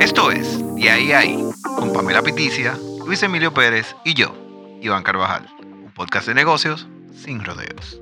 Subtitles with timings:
[0.00, 1.44] Esto es Y ahí ahí,
[1.76, 4.34] con Pamela Piticia, Luis Emilio Pérez y yo,
[4.80, 6.86] Iván Carvajal, un podcast de negocios
[7.24, 8.00] sin rodeos.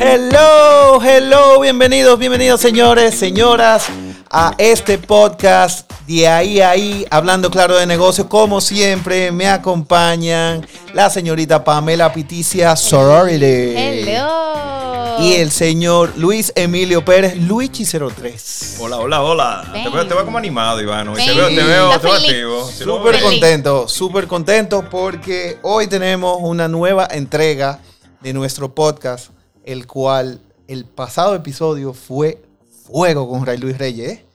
[0.00, 3.88] Hello, hello, bienvenidos, bienvenidos señores, señoras
[4.30, 8.28] a este podcast de ahí a ahí, hablando claro de negocios.
[8.28, 13.74] Como siempre, me acompañan la señorita Pamela Piticia Sorority.
[13.76, 14.75] Hello.
[15.20, 18.76] Y el señor Luis Emilio Pérez, Luigi03.
[18.80, 19.70] Hola, hola, hola.
[19.72, 21.12] Te veo, te veo como animado, Iván.
[21.14, 22.68] Te veo, te veo, activo.
[22.68, 27.80] Sí, Súper contento, súper contento porque hoy tenemos una nueva entrega
[28.20, 29.30] de nuestro podcast,
[29.64, 32.42] el cual el pasado episodio fue
[32.86, 34.10] Fuego con Ray Luis Reyes.
[34.12, 34.26] ¿eh?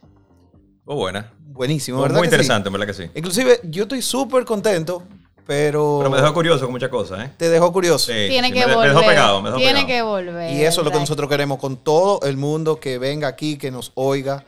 [0.86, 1.32] Oh, buena.
[1.40, 2.22] Buenísimo, Muy ¿verdad?
[2.22, 2.28] que sí?
[2.28, 3.04] interesante, ¿verdad que sí?
[3.14, 5.04] Inclusive, yo estoy súper contento,
[5.48, 7.32] pero, Pero me dejó curioso con muchas cosas, ¿eh?
[7.38, 8.06] te dejó curioso.
[8.12, 8.94] Sí, Tiene sí, que me, volver.
[8.94, 9.88] me dejó pegado, me dejó Tiene pegado.
[9.88, 10.52] que volver.
[10.54, 13.72] Y eso es lo que nosotros queremos con todo el mundo que venga aquí, que
[13.72, 14.44] nos oiga.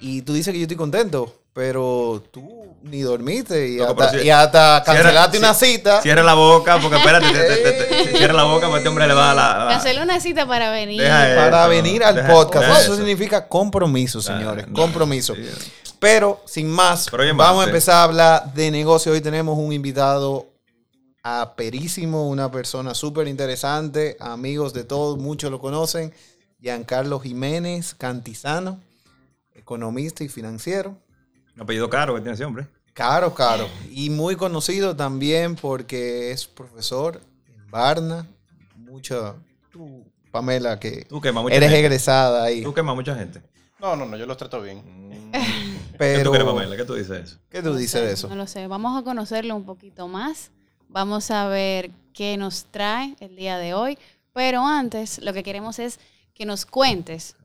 [0.00, 4.26] Y tú dices que yo estoy contento, pero tú ni dormiste y, Loco, hasta, si-
[4.26, 6.00] y hasta Cierra- cancelaste una ci- cita.
[6.00, 9.06] Cierra la boca, porque espérate, te- te- te- te- cierra la boca, porque este hombre
[9.06, 9.58] le va a la...
[9.64, 11.02] la- Cancelé una cita para venir.
[11.02, 12.64] Deja para eso, venir al deja- podcast.
[12.66, 12.96] deja Eso eso.
[12.96, 14.68] significa compromiso, Ah, señores.
[14.68, 15.34] no, compromiso.
[16.00, 19.12] Pero, sin más, Pero vamos a empezar a hablar de negocio.
[19.12, 20.48] Hoy tenemos un invitado
[21.22, 26.14] aperísimo, una persona súper interesante, amigos de todos, muchos lo conocen,
[26.58, 28.80] Giancarlo Jiménez Cantizano,
[29.52, 30.96] economista y financiero.
[31.54, 32.66] Un apellido caro que tiene ese hombre.
[32.94, 33.68] Caro, caro.
[33.90, 38.26] Y muy conocido también porque es profesor en Barna.
[38.74, 39.36] Mucho,
[39.70, 41.86] tú, Pamela, que Tú quemas mucha eres gente.
[41.86, 42.62] egresada ahí.
[42.62, 43.42] Tú quemas mucha gente.
[43.78, 44.82] No, no, no, yo los trato bien.
[45.32, 46.76] Pero, ¿Qué tú crees, Pamela?
[46.76, 47.36] ¿Qué tú dices de eso?
[47.50, 48.28] ¿Qué tú No dices sé, de eso?
[48.28, 48.66] No lo sé.
[48.66, 50.50] Vamos a conocerlo un poquito más.
[50.88, 53.98] Vamos a ver qué nos trae el día de hoy.
[54.32, 55.98] Pero antes, lo que queremos es
[56.34, 57.36] que nos cuentes.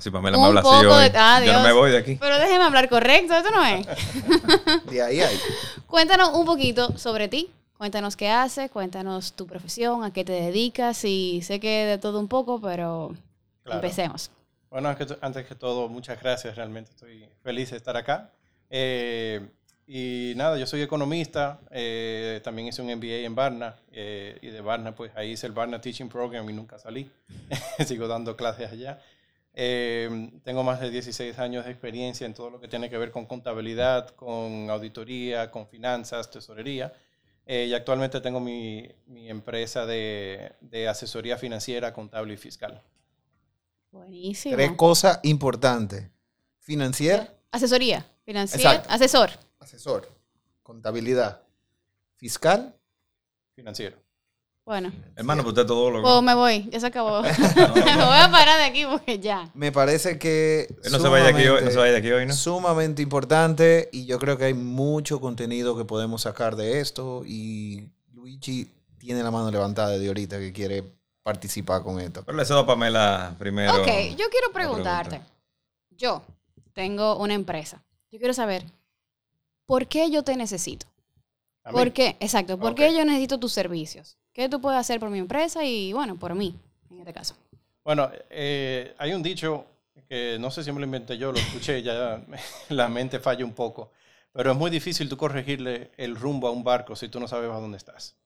[0.00, 1.98] Si Pamela Un me habla así poco hoy, de- ah, yo no me voy de
[1.98, 2.16] aquí.
[2.18, 3.86] Pero déjeme hablar correcto, esto no es.
[4.90, 5.38] De ahí ahí.
[5.86, 7.50] Cuéntanos un poquito sobre ti.
[7.76, 11.04] Cuéntanos qué haces, cuéntanos tu profesión, a qué te dedicas.
[11.04, 13.14] Y sé que de todo un poco, pero
[13.62, 13.78] Claro.
[13.80, 14.30] empecemos.
[14.70, 18.30] Bueno, antes que, todo, muchas gracias, realmente estoy feliz de estar acá.
[18.68, 19.48] Eh,
[19.86, 24.60] y nada, yo soy economista, eh, también hice un MBA en Barna, eh, y de
[24.60, 27.10] Barna, pues ahí hice el Barna Teaching Program y nunca salí,
[27.86, 29.00] sigo dando clases allá.
[29.54, 33.10] Eh, tengo más de 16 años de experiencia en todo lo que tiene que ver
[33.10, 36.92] con contabilidad, con auditoría, con finanzas, tesorería.
[37.46, 42.82] Eh, y actualmente tengo mi, mi empresa de, de asesoría financiera, contable y fiscal.
[43.90, 44.54] Buenísimo.
[44.56, 46.08] Tres cosas importantes.
[46.60, 48.92] Financiera, Asesoría financiera, Exacto.
[48.92, 49.30] asesor.
[49.58, 50.08] asesor.
[50.62, 51.40] Contabilidad.
[52.16, 52.74] Fiscal.
[53.54, 53.96] Financiero.
[54.66, 57.22] Bueno, Hermano, pues usted todo lo pues me voy, ya se acabó.
[57.22, 59.50] me voy a parar de aquí porque ya.
[59.54, 62.10] Me parece que no se vaya de aquí hoy, no sumamente- se vaya de aquí
[62.10, 62.34] hoy, ¿no?
[62.34, 67.88] Sumamente importante y yo creo que hay mucho contenido que podemos sacar de esto y
[68.12, 70.84] Luigi tiene la mano levantada de ahorita que quiere
[71.28, 72.22] participar con esto.
[72.24, 73.82] Pero le cedo a Pamela primero.
[73.82, 75.18] Ok, yo quiero preguntarte.
[75.18, 75.34] pregunta.
[75.90, 76.22] Yo
[76.72, 77.82] tengo una empresa.
[78.10, 78.64] Yo quiero saber,
[79.66, 80.86] ¿por qué yo te necesito?
[81.64, 81.76] A mí.
[81.76, 82.16] ¿Por qué?
[82.20, 84.16] Exacto, ¿por qué yo necesito tus servicios?
[84.32, 86.56] ¿Qué tú puedes hacer por mi empresa y, bueno, por mí,
[86.90, 87.34] en este caso?
[87.84, 89.66] Bueno, eh, hay un dicho
[90.08, 92.22] que no sé si me lo inventé yo, lo escuché, ya
[92.70, 93.92] la mente falla un poco,
[94.32, 97.50] pero es muy difícil tú corregirle el rumbo a un barco si tú no sabes
[97.50, 98.16] a dónde estás.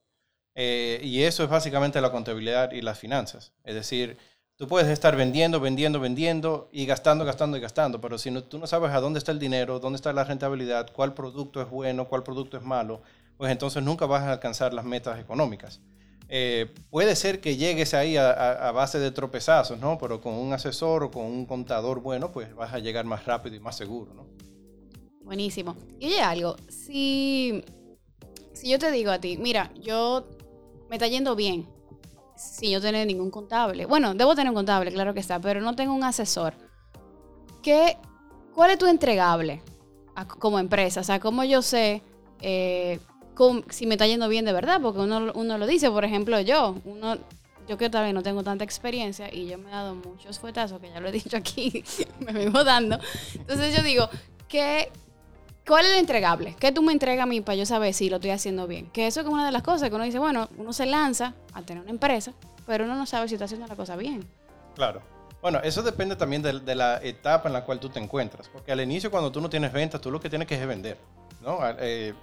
[0.55, 3.51] Eh, y eso es básicamente la contabilidad y las finanzas.
[3.63, 4.17] Es decir,
[4.55, 8.59] tú puedes estar vendiendo, vendiendo, vendiendo y gastando, gastando y gastando, pero si no, tú
[8.59, 12.07] no sabes a dónde está el dinero, dónde está la rentabilidad, cuál producto es bueno,
[12.07, 13.01] cuál producto es malo,
[13.37, 15.81] pues entonces nunca vas a alcanzar las metas económicas.
[16.29, 19.97] Eh, puede ser que llegues ahí a, a- base de tropezazos, ¿no?
[19.99, 23.55] Pero con un asesor o con un contador bueno, pues vas a llegar más rápido
[23.55, 24.25] y más seguro, ¿no?
[25.23, 25.75] Buenísimo.
[25.99, 27.63] Y oye algo, si,
[28.53, 30.27] si yo te digo a ti, mira, yo
[30.93, 31.67] me está yendo bien
[32.35, 33.87] sin yo tener ningún contable.
[33.87, 36.53] Bueno, debo tener un contable, claro que está, pero no tengo un asesor.
[37.63, 37.97] ¿Qué,
[38.53, 39.63] ¿Cuál es tu entregable
[40.13, 40.99] a- como empresa?
[41.01, 42.03] O sea, ¿cómo yo sé
[42.41, 42.99] eh,
[43.33, 44.79] cómo- si me está yendo bien de verdad?
[44.83, 47.17] Porque uno, uno lo dice, por ejemplo, yo, uno,
[47.67, 50.89] yo que todavía no tengo tanta experiencia y yo me he dado muchos fuetazos, que
[50.91, 51.83] ya lo he dicho aquí,
[52.19, 52.99] me vivo dando.
[53.33, 54.07] Entonces yo digo,
[54.47, 54.91] ¿qué,
[55.67, 56.55] ¿cuál es el entregable?
[56.59, 58.89] ¿Qué tú me entregas a mí para yo saber si lo estoy haciendo bien?
[58.91, 61.61] Que eso es una de las cosas que uno dice, bueno, uno se lanza a
[61.61, 62.33] tener una empresa,
[62.65, 64.25] pero uno no sabe si está haciendo la cosa bien.
[64.75, 65.01] Claro.
[65.41, 68.47] Bueno, eso depende también de, de la etapa en la cual tú te encuentras.
[68.47, 70.97] Porque al inicio, cuando tú no tienes ventas, tú lo que tienes que es vender.
[71.41, 71.59] ¿no?
[71.79, 72.13] Eh,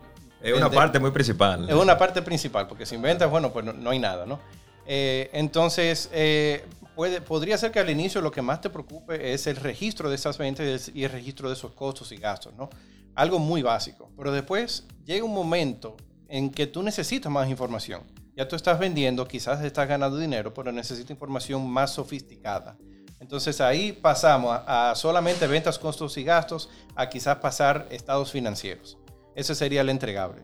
[0.43, 0.79] Es una vender.
[0.79, 1.69] parte muy principal.
[1.69, 4.41] Es una parte principal, porque sin ventas, bueno, pues no, no hay nada, ¿no?
[4.87, 6.65] Eh, entonces, eh,
[6.97, 10.15] puede, podría ser que al inicio lo que más te preocupe es el registro de
[10.15, 12.71] esas ventas y el registro de esos costos y gastos, ¿no?
[13.15, 14.11] Algo muy básico.
[14.17, 15.97] Pero después llega un momento
[16.29, 18.03] en que tú necesitas más información.
[18.37, 22.77] Ya tú estás vendiendo, quizás estás ganando dinero, pero necesitas información más sofisticada.
[23.19, 28.97] Entonces ahí pasamos a, solamente ventas, costos y gastos, a quizás pasar estados financieros.
[29.35, 30.43] Ese sería el entregable.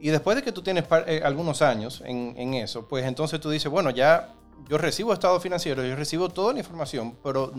[0.00, 3.50] Y después de que tú tienes par- eh, algunos años en eso, pues entonces tú
[3.50, 4.34] dices, bueno, ya
[4.68, 7.52] yo recibo estado financiero, yo recibo toda la información, pero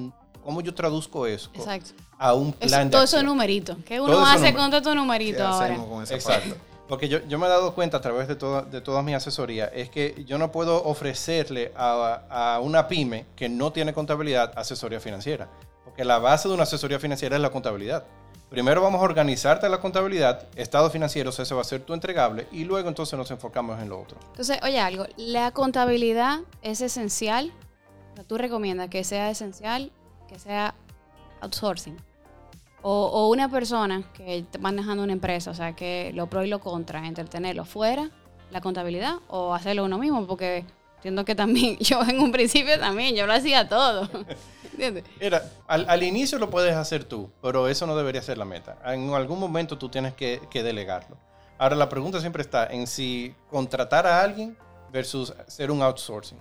[0.43, 1.91] ¿cómo yo traduzco eso Exacto.
[2.17, 3.25] a un Eso, plan de todo eso acción?
[3.25, 3.77] numerito.
[3.85, 5.75] ¿Qué Todo uno eso hace con ¿Qué numerito ahora?
[5.77, 6.49] con esa Exacto.
[6.49, 6.61] parte?
[6.87, 9.65] Porque yo, yo me he dado cuenta a través de, toda, de toda mi asesoría,
[9.65, 14.99] es que yo no puedo ofrecerle a, a una pyme que no tiene contabilidad asesoría
[14.99, 15.49] financiera.
[15.83, 18.05] Porque la base de una asesoría financiera es la contabilidad.
[18.49, 22.63] Primero vamos a organizarte la contabilidad, estado financiero, ese va a ser tu entregable, y
[22.63, 24.17] luego entonces nos enfocamos en lo otro.
[24.27, 27.51] Entonces, oye algo, la contabilidad es esencial.
[28.27, 29.91] ¿Tú recomiendas que sea esencial,
[30.29, 30.75] que sea
[31.41, 31.97] outsourcing?
[32.81, 36.47] O, o una persona que está manejando una empresa, o sea, que lo pro y
[36.47, 38.11] lo contra, entre tenerlo fuera,
[38.51, 40.65] la contabilidad, o hacerlo uno mismo, porque
[40.97, 44.07] entiendo que también, yo en un principio también, yo lo hacía todo.
[44.77, 45.05] ¿Entiendes?
[45.67, 48.77] Al, al inicio lo puedes hacer tú, pero eso no debería ser la meta.
[48.85, 51.17] En algún momento tú tienes que, que delegarlo.
[51.57, 54.57] Ahora la pregunta siempre está en si contratar a alguien
[54.91, 56.39] versus ser un outsourcing.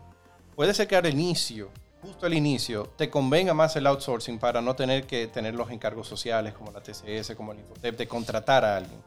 [0.57, 1.71] Puede ser que al inicio,
[2.03, 6.09] justo al inicio, te convenga más el outsourcing para no tener que tener los encargos
[6.09, 9.01] sociales como la TCS, como el Infotep, de contratar a alguien.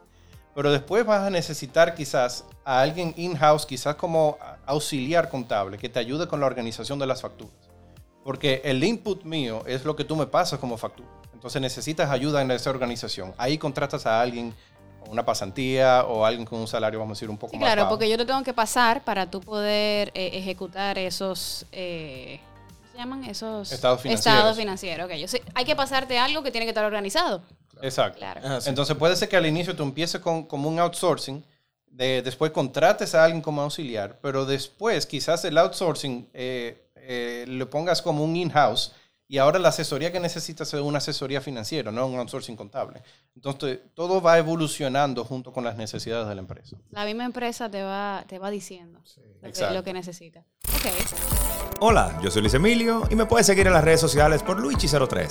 [0.54, 5.98] Pero después vas a necesitar quizás a alguien in-house, quizás como auxiliar contable, que te
[5.98, 7.67] ayude con la organización de las facturas.
[8.28, 11.08] Porque el input mío es lo que tú me pasas como factura.
[11.32, 13.32] Entonces necesitas ayuda en esa organización.
[13.38, 14.52] Ahí contratas a alguien
[15.00, 17.68] con una pasantía o alguien con un salario, vamos a decir, un poco Sí, más
[17.68, 17.92] claro, bajo.
[17.94, 22.38] porque yo te tengo que pasar para tú poder eh, ejecutar esos, eh,
[22.68, 23.24] ¿cómo se llaman?
[23.24, 24.36] Esos Estados financieros.
[24.36, 25.14] Estados financieros, ok.
[25.14, 27.40] Yo sé- hay que pasarte algo que tiene que estar organizado.
[27.80, 28.18] Exacto.
[28.18, 28.42] Claro.
[28.44, 28.68] Ah, sí.
[28.68, 31.42] Entonces puede ser que al inicio tú empieces con, como un outsourcing,
[31.86, 37.70] de, después contrates a alguien como auxiliar, pero después quizás el outsourcing eh, eh, lo
[37.70, 38.92] pongas como un in-house
[39.26, 43.02] y ahora la asesoría que necesitas es una asesoría financiera, no un outsourcing contable.
[43.34, 46.76] Entonces todo va evolucionando junto con las necesidades de la empresa.
[46.90, 49.74] La misma empresa te va, te va diciendo lo, que, exacto.
[49.74, 50.40] lo que necesita.
[50.74, 50.84] Ok.
[51.80, 55.28] Hola, yo soy Luis Emilio y me puedes seguir en las redes sociales por Luigi03.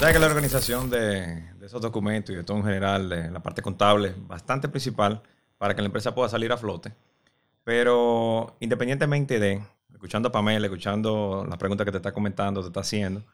[0.00, 3.40] Sabes que la organización de, de esos documentos y de todo en general, de la
[3.40, 5.22] parte contable, es bastante principal
[5.56, 6.92] para que la empresa pueda salir a flote.
[7.64, 12.80] Pero independientemente de, escuchando a Pamela, escuchando las preguntas que te está comentando, te está
[12.80, 13.24] haciendo,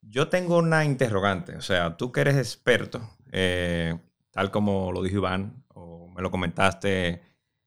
[0.00, 1.56] yo tengo una interrogante.
[1.56, 3.00] O sea, tú que eres experto,
[3.32, 3.98] eh,
[4.30, 7.20] tal como lo dijo Iván, o me lo comentaste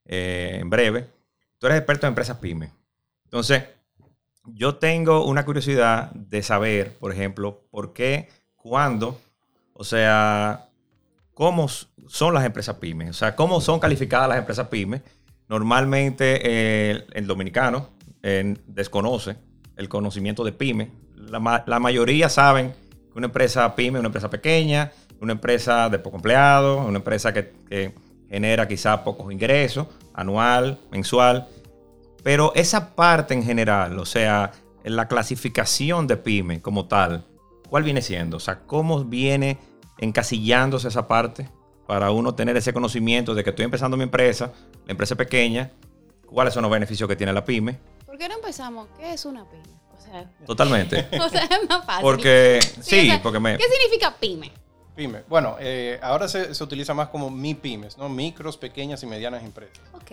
[0.06, 1.10] eh, en breve,
[1.58, 2.72] tú eres experto en empresas pyme.
[3.26, 3.64] Entonces,
[4.46, 9.20] yo tengo una curiosidad de saber, por ejemplo, por qué, cuándo,
[9.74, 10.70] o sea,
[11.34, 15.02] cómo son las empresas pymes, o sea, cómo son calificadas las empresas pymes.
[15.50, 17.90] Normalmente eh, el dominicano
[18.22, 19.36] eh, desconoce
[19.76, 20.92] el conocimiento de pyme.
[21.16, 22.74] La, ma- la mayoría saben
[23.12, 27.34] que una empresa pyme es una empresa pequeña, una empresa de poco empleado, una empresa
[27.34, 27.94] que, que
[28.30, 31.48] genera quizá pocos ingresos, anual, mensual.
[32.24, 34.52] Pero esa parte en general, o sea,
[34.84, 37.26] la clasificación de pyme como tal,
[37.70, 38.38] ¿cuál viene siendo?
[38.38, 39.58] O sea, ¿cómo viene
[39.98, 41.50] encasillándose esa parte
[41.90, 44.52] para uno tener ese conocimiento de que estoy empezando mi empresa,
[44.86, 45.72] la empresa es pequeña,
[46.28, 47.80] cuáles son los beneficios que tiene la pyme?
[48.06, 48.88] ¿Por qué no empezamos?
[48.96, 49.64] ¿Qué es una pyme?
[49.98, 51.08] O sea, Totalmente.
[51.20, 52.04] o sea es más fácil.
[52.04, 53.58] Porque, sí, o sea, porque me...
[53.58, 54.52] ¿Qué significa pyme?
[54.96, 55.24] Pyme.
[55.28, 58.08] Bueno, eh, ahora se, se utiliza más como mi pymes, ¿no?
[58.08, 59.82] Micros, pequeñas y medianas empresas.
[59.96, 60.12] Ok.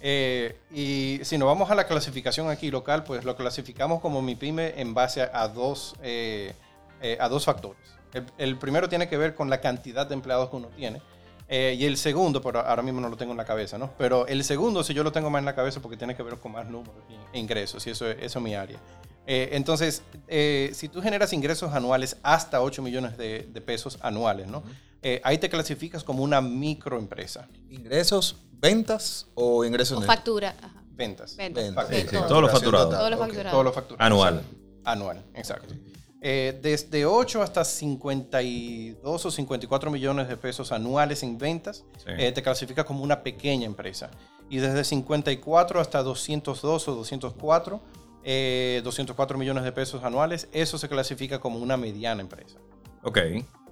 [0.00, 4.34] Eh, y si nos vamos a la clasificación aquí local, pues lo clasificamos como mi
[4.34, 6.54] pyme en base a, a dos, eh,
[7.02, 7.82] eh, a dos factores.
[8.14, 11.02] El, el primero tiene que ver con la cantidad de empleados que uno tiene.
[11.50, 13.90] Eh, y el segundo, pero ahora mismo no lo tengo en la cabeza, ¿no?
[13.96, 16.38] Pero el segundo, si yo lo tengo más en la cabeza, porque tiene que ver
[16.38, 16.94] con más números
[17.32, 18.78] e ingresos, y eso, es- eso es mi área.
[19.26, 24.46] Eh, entonces, eh, si tú generas ingresos anuales hasta 8 millones de, de pesos anuales,
[24.46, 24.62] ¿no?
[25.02, 27.48] Eh, ahí te clasificas como una microempresa.
[27.70, 30.14] ¿Ingresos, ventas o ingresos O netos?
[30.14, 30.54] factura.
[30.60, 30.82] Ajá.
[30.90, 31.36] Ventas.
[31.36, 31.64] Ventas.
[31.64, 31.88] Ventas.
[31.88, 32.26] Sí, Sí, todo.
[32.26, 32.88] Todos los facturación facturados.
[32.88, 33.26] total, Todos los ok.
[33.26, 33.52] facturados.
[33.52, 34.06] Todos los facturados.
[34.06, 34.42] Anual.
[34.84, 35.74] Anual, exacto.
[36.20, 42.10] Eh, desde 8 hasta 52 o 54 millones de pesos anuales en ventas, Sí.
[42.18, 44.10] eh, te clasifica como una pequeña empresa.
[44.50, 47.80] Y desde 54 hasta 202 o 204,
[48.24, 52.58] eh, 204 millones de pesos anuales, eso se clasifica como una mediana empresa.
[53.04, 53.18] Ok,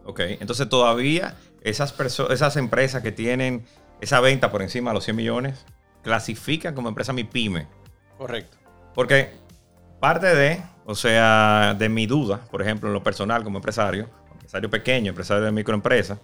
[0.05, 0.21] ok.
[0.41, 1.95] Entonces todavía esas,
[2.31, 3.67] esas empresas que tienen
[4.01, 5.65] esa venta por encima de los 100 millones
[6.03, 7.67] clasifican como empresa mi pyme.
[8.19, 8.57] Correcto.
[8.95, 9.31] Porque
[9.99, 14.71] parte de, o sea, de mi duda, por ejemplo, en lo personal como empresario, empresario
[14.71, 16.19] pequeño, empresario de microempresa,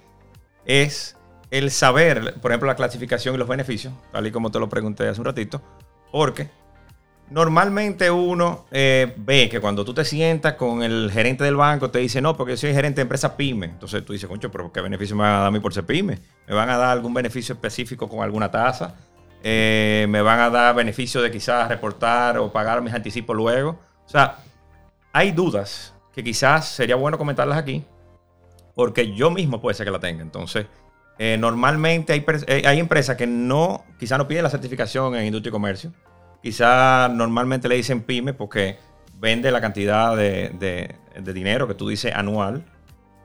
[0.64, 1.16] es
[1.50, 5.09] el saber, por ejemplo, la clasificación y los beneficios, tal y como te lo pregunté
[5.09, 5.61] hace un ratito,
[6.12, 6.49] porque
[7.31, 11.99] normalmente uno eh, ve que cuando tú te sientas con el gerente del banco, te
[11.99, 13.66] dice, no, porque yo soy gerente de empresa pyme.
[13.66, 15.85] Entonces tú dices, concho, pero ¿qué beneficio me van a dar a mí por ser
[15.85, 16.21] pyme?
[16.47, 18.95] ¿Me van a dar algún beneficio específico con alguna tasa?
[19.42, 23.81] Eh, ¿Me van a dar beneficio de quizás reportar o pagar mis anticipos luego?
[24.07, 24.38] O sea,
[25.12, 27.85] hay dudas que quizás sería bueno comentarlas aquí,
[28.75, 30.23] porque yo mismo puede ser que la tenga.
[30.23, 30.66] Entonces,
[31.19, 35.50] eh, normalmente hay, eh, hay, empresas que no, quizás no piden la certificación en industria
[35.50, 35.92] y comercio.
[36.42, 38.78] Quizás normalmente le dicen pyme porque
[39.19, 42.64] vende la cantidad de, de, dinero que tú dices anual.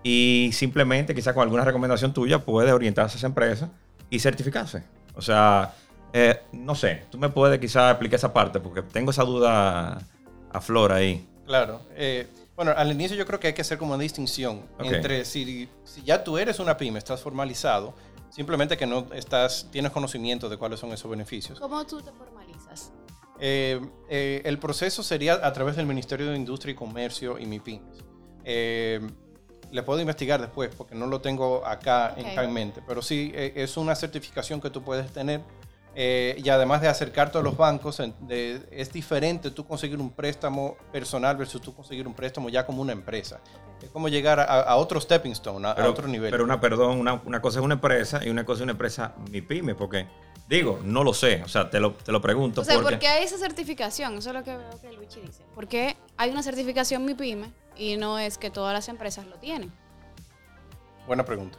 [0.03, 3.72] Y simplemente, quizás con alguna recomendación tuya, puede orientarse a esa empresa
[4.10, 4.84] y certificarse.
[5.15, 5.74] O sea,
[6.13, 9.98] eh, no sé, tú me puedes quizás explicar esa parte porque tengo esa duda
[10.51, 11.27] a flor ahí.
[11.48, 11.82] Claro.
[12.56, 16.04] Bueno, al inicio yo creo que hay que hacer como una distinción entre si, si,
[16.04, 17.94] ya tú eres una pyme, estás formalizado,
[18.32, 21.60] simplemente que no estás, tienes conocimiento de cuáles son esos beneficios.
[21.60, 22.92] ¿Cómo tú te formalizas?
[23.39, 28.04] Eh, eh, el proceso sería a través del Ministerio de Industria y Comercio y MIPIMES.
[28.44, 29.00] Eh,
[29.70, 33.96] le puedo investigar después porque no lo tengo acá en mente, pero sí es una
[33.96, 35.42] certificación que tú puedes tener
[36.00, 38.00] eh, y además de acercarte a los bancos,
[38.30, 42.92] es diferente tú conseguir un préstamo personal versus tú conseguir un préstamo ya como una
[42.92, 43.42] empresa.
[43.82, 46.30] Es como llegar a, otro stepping stone, a, otro nivel.
[46.30, 49.16] Pero una, perdón, una, una, cosa es una empresa y una cosa es una empresa
[49.32, 50.06] mi pyme, porque
[50.48, 52.62] digo, no lo sé, o sea, te lo, te lo pregunto.
[52.62, 52.92] O sea, porque...
[52.92, 54.20] ¿por qué hay esa certificación?
[54.20, 55.46] Eso es lo que veo que Luigi dice.
[55.56, 59.38] ¿Por qué hay una certificación mi pyme y no es que todas las empresas lo
[59.38, 59.74] tienen?
[61.08, 61.58] Buena pregunta.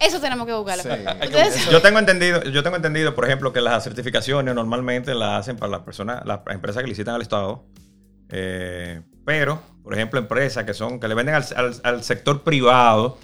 [0.00, 0.82] Eso tenemos que buscarlo.
[1.70, 5.70] yo tengo entendido, yo tengo entendido, por ejemplo, que las certificaciones normalmente las hacen para
[5.70, 7.64] las personas, las empresas que licitan al Estado.
[8.30, 13.18] Eh, pero, por ejemplo, empresas que son, que le venden al, sector privado,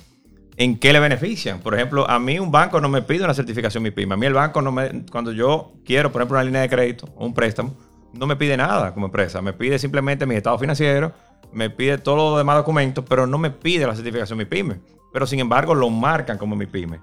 [0.57, 1.61] ¿en qué le benefician?
[1.61, 4.15] Por ejemplo, a mí un banco no me pide una certificación mi PIMA.
[4.15, 7.07] A mí el banco no me, cuando yo quiero, por ejemplo, una línea de crédito
[7.17, 7.77] o un préstamo,
[8.13, 9.43] no me pide nada como empresa.
[9.43, 11.13] Me pide simplemente mi estado financiero,
[11.53, 14.81] me pide todos los demás documentos, pero no me pide la certificación mi pyme
[15.13, 17.01] pero sin embargo lo marcan como mi pyme.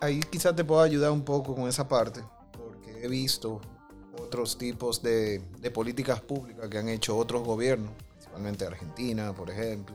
[0.00, 3.60] Ahí, quizás te puedo ayudar un poco con esa parte, porque he visto
[4.20, 5.40] otros tipos de,
[5.72, 9.94] políticas públicas que han hecho otros gobiernos, principalmente Argentina, por ejemplo,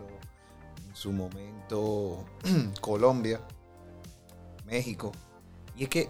[0.88, 2.24] en su momento
[2.82, 3.42] Colombia,
[4.66, 5.12] México.
[5.76, 6.10] Y es que,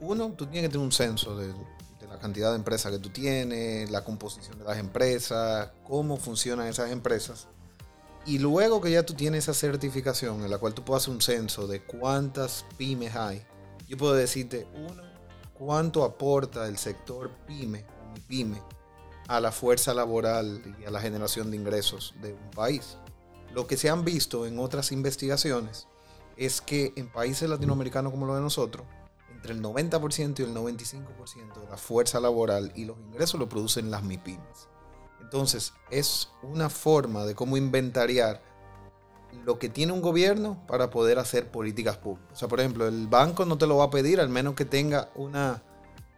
[0.00, 3.10] uno, tú tienes que tener un censo de, de la cantidad de empresas que tú
[3.10, 7.46] tienes, la composición de las empresas, cómo funcionan esas empresas
[8.24, 11.20] y luego que ya tú tienes esa certificación en la cual tú puedes hacer un
[11.20, 13.44] censo de cuántas pymes hay,
[13.88, 15.02] yo puedo decirte, uno,
[15.54, 17.84] cuánto aporta el sector pyme
[18.28, 18.62] pyme
[19.28, 22.96] a la fuerza laboral y a la generación de ingresos de un país.
[23.54, 25.86] Lo que se han visto en otras investigaciones
[26.36, 28.86] es que en países latinoamericanos como los de nosotros,
[29.30, 33.90] entre el 90% y el 95% de la fuerza laboral y los ingresos lo producen
[33.90, 34.71] las MIPIMES.
[35.22, 38.42] Entonces, es una forma de cómo inventariar
[39.44, 42.32] lo que tiene un gobierno para poder hacer políticas públicas.
[42.32, 44.64] O sea, por ejemplo, el banco no te lo va a pedir al menos que
[44.64, 45.62] tenga una,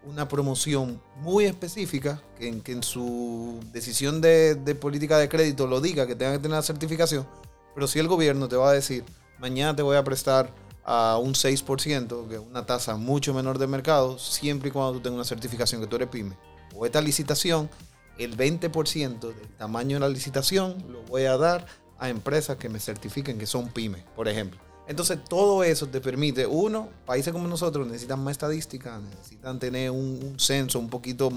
[0.04, 6.06] una promoción muy específica, que en, su decisión de, de, política de crédito lo diga,
[6.06, 7.26] que tenga que tener la certificación.
[7.75, 9.04] Pero si el gobierno te va a decir,
[9.38, 10.52] mañana te voy a prestar
[10.84, 15.00] a un 6%, que es una tasa mucho menor de mercado, siempre y cuando tú
[15.00, 16.37] tengas una certificación que tú eres pyme.
[16.75, 17.70] O esta licitación
[18.18, 21.66] el 20% del tamaño de la licitación lo voy a dar
[21.99, 24.61] a empresas que me certifiquen que son pymes, por ejemplo.
[24.87, 30.37] Entonces todo eso te permite, uno, países como nosotros necesitan más estadística, necesitan tener un,
[30.38, 31.33] censo un poquito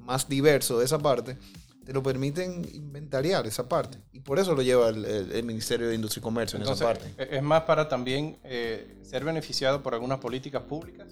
[0.00, 1.36] más diverso de esa parte,
[1.84, 3.98] te lo permiten inventariar esa parte.
[4.12, 7.14] Y por eso lo lleva el, Ministerio de Industria y Comercio en esa parte.
[7.16, 11.06] Es más para también eh, ser beneficiado por algunas políticas públicas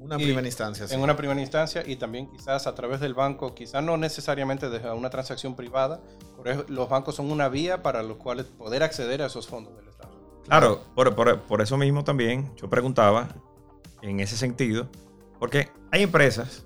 [0.00, 0.86] una primera instancia.
[0.90, 4.90] En una primera instancia y también quizás a través del banco, quizás no necesariamente desde
[4.92, 6.00] una transacción privada,
[6.36, 9.88] por los bancos son una vía para los cuales poder acceder a esos fondos del
[9.88, 10.10] Estado.
[10.44, 13.28] Claro, por, por, eso mismo también yo preguntaba
[14.02, 14.88] en ese sentido,
[15.38, 16.64] porque hay empresas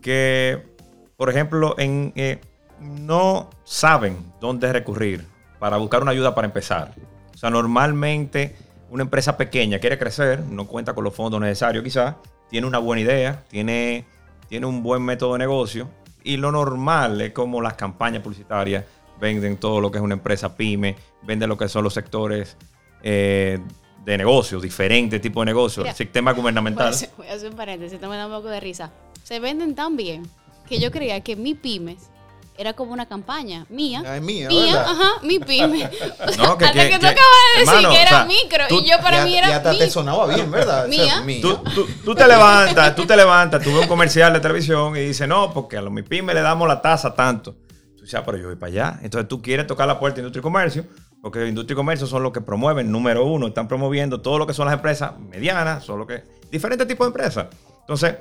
[0.00, 0.74] que,
[1.16, 2.40] por ejemplo, en, eh,
[2.80, 5.26] no saben dónde recurrir
[5.58, 6.94] para buscar una ayuda para empezar.
[7.34, 8.56] O sea, normalmente
[8.90, 12.16] una empresa pequeña quiere crecer, no cuenta con los fondos necesarios quizás,
[12.48, 14.04] tiene una buena idea, tiene,
[14.48, 15.88] tiene un buen método de negocio
[16.24, 18.84] y lo normal es como las campañas publicitarias
[19.20, 22.56] venden todo lo que es una empresa pyme, venden lo que son los sectores
[23.02, 23.58] eh,
[24.04, 26.94] de negocios, diferentes tipos de negocios, el sistema gubernamental.
[27.16, 28.92] Voy a, hacer, un paréntesis, esto me da un poco de risa.
[29.22, 30.22] Se venden tan bien
[30.68, 32.10] que yo creía que mi pymes
[32.58, 34.02] era como una campaña mía.
[34.04, 34.86] Ah, es mía, mía, ¿verdad?
[34.90, 35.88] ajá, mi pyme.
[36.26, 38.10] O sea, No, que- hasta que- que, tú que- acabas de decir hermano, que era
[38.10, 39.78] o sea, micro tú- y yo para Ya- mí era ya hasta mi.
[39.78, 40.88] te sonaba bien, ¿verdad?
[40.88, 41.40] O sea, Mía.
[41.40, 45.00] Tú, tú- tú te levantas, tú te levantas, tú ves un comercial de televisión y
[45.00, 47.54] dices, no, porque a los MIPIME le damos la tasa tanto.
[47.96, 48.98] Tú dices, ah, pero yo voy para allá.
[49.02, 50.84] Entonces tú quieres tocar la puerta de industria y comercio,
[51.22, 54.54] porque industria y comercio son los que promueven, número uno, están promoviendo todo lo que
[54.54, 56.24] son las empresas medianas, son lo que.
[56.50, 57.46] diferentes tipos de empresas.
[57.82, 58.16] Entonces,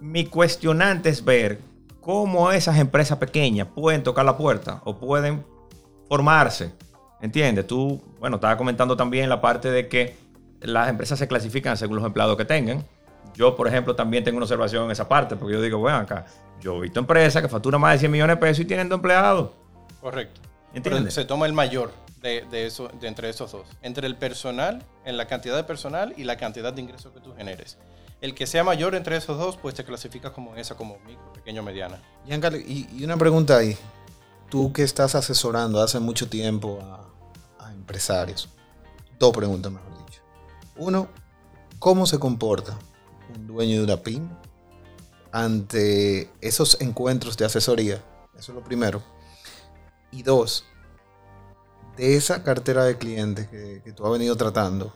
[0.00, 1.60] mi cuestionante es ver
[2.04, 5.44] cómo esas empresas pequeñas pueden tocar la puerta o pueden
[6.08, 6.72] formarse.
[7.20, 7.66] ¿Entiendes?
[7.66, 10.14] Tú, bueno, estaba comentando también la parte de que
[10.60, 12.84] las empresas se clasifican según los empleados que tengan.
[13.34, 16.26] Yo, por ejemplo, también tengo una observación en esa parte, porque yo digo, bueno, acá,
[16.60, 18.98] yo he visto empresas que facturan más de 100 millones de pesos y tienen dos
[18.98, 19.50] empleados.
[20.00, 20.42] Correcto.
[20.74, 21.14] ¿Entiendes?
[21.14, 23.66] se toma el mayor de, de eso, de entre esos dos.
[23.80, 27.32] Entre el personal, en la cantidad de personal y la cantidad de ingresos que tú
[27.34, 27.78] generes.
[28.20, 31.62] El que sea mayor entre esos dos, pues te clasificas como esa, como micro, pequeño,
[31.62, 32.02] mediana.
[32.24, 33.76] Giancarlo, y, y una pregunta ahí.
[34.48, 38.48] Tú que estás asesorando hace mucho tiempo a, a empresarios.
[39.18, 40.22] Dos preguntas, mejor dicho.
[40.76, 41.08] Uno,
[41.78, 42.78] ¿cómo se comporta
[43.34, 44.30] un dueño de una pyme
[45.32, 48.02] ante esos encuentros de asesoría?
[48.38, 49.02] Eso es lo primero.
[50.10, 50.64] Y dos,
[51.96, 54.94] de esa cartera de clientes que, que tú has venido tratando,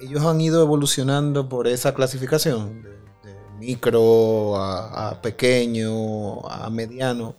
[0.00, 2.90] ellos han ido evolucionando por esa clasificación de,
[3.58, 7.36] micro a, pequeño a mediano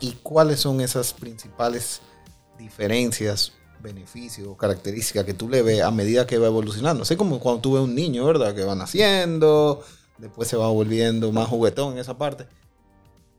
[0.00, 2.00] y cuáles son esas principales
[2.58, 7.04] diferencias beneficios características que tú le ves a medida que va evolucionando.
[7.04, 9.82] Así como cuando tú ves un niño verdad que va naciendo
[10.18, 12.46] después se va volviendo más juguetón en esa parte.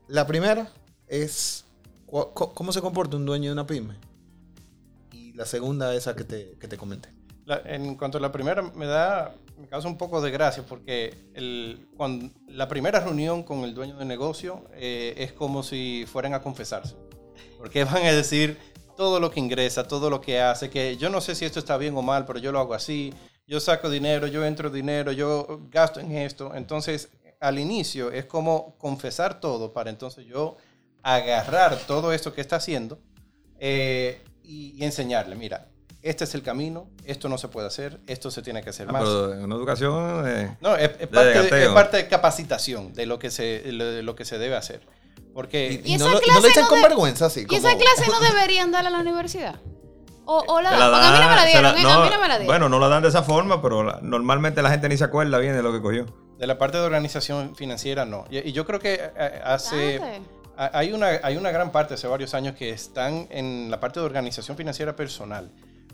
[0.08, 0.72] La primera
[1.08, 1.66] es
[2.08, 3.96] cómo se comporta un dueño de una pyme
[5.12, 7.10] y la segunda esa que te, que te comenté
[7.66, 11.16] En cuanto a la primera, me da, me causa un poco de gracia porque
[11.98, 16.42] cuando, la primera reunión con el dueño del negocio eh, es como si fueran a
[16.42, 16.96] confesarse.
[17.58, 18.58] Porque van a decir
[18.96, 21.78] todo lo que ingresa, todo lo que hace, que yo no sé si esto está
[21.78, 23.14] bien o mal, pero yo lo hago así,
[23.48, 26.54] yo saco dinero, yo entro dinero, yo gasto en esto.
[26.56, 27.10] Entonces,
[27.40, 30.58] al inicio es como confesar todo para entonces yo
[31.04, 33.00] agarrar todo esto que está haciendo
[33.60, 35.71] eh, y enseñarle, mira,
[36.02, 38.94] este es el camino, esto no se puede hacer, esto se tiene que hacer Ah,
[38.94, 39.04] más.
[39.04, 40.24] pero en una educación.
[40.28, 44.02] eh, No, es, es parte, de, es parte de capacitación de lo que se, de
[44.04, 44.82] lo que se debe hacer.
[45.34, 47.58] Porque ¿Y no, y no clase lo dicen no con de- vergüenza así ¿Y como-
[47.60, 49.56] esa clase no deberían darla a la universidad?
[50.26, 51.84] O, o la, la porque a mí no me la dan- dieron, la- ¿eh?
[51.84, 52.48] no, a mí no me la dieron.
[52.48, 55.38] Bueno, no la dan de esa forma, pero la- normalmente la gente ni se acuerda
[55.40, 56.06] bien de lo que cogió.
[56.38, 58.26] de la parte de organización financiera no.
[58.32, 60.02] Y, y yo creo que eh, hace...
[60.58, 64.06] Hay una, hay una gran parte hace varios años que están en la parte de
[64.06, 65.52] organización financiera personal.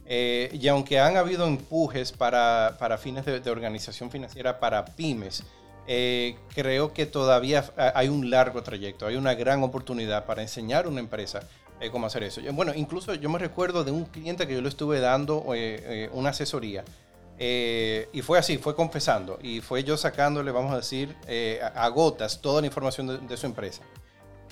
[0.10, 5.44] Eh, y aunque han habido empujes para, para fines de, de organización financiera para pymes,
[5.86, 10.86] eh, creo que todavía ha- hay un largo trayecto, hay una gran oportunidad para enseñar
[10.86, 11.42] a una empresa
[11.82, 12.42] eh, cómo hacer eso.
[12.54, 16.10] Bueno, incluso yo me recuerdo de un cliente que yo le estuve dando eh, eh,
[16.14, 16.84] una asesoría.
[17.40, 19.38] eh, y fue así, fue confesando.
[19.44, 21.16] Y fue yo sacándole, vamos a decir,
[21.76, 23.84] a, gotas toda la información de- de su empresa.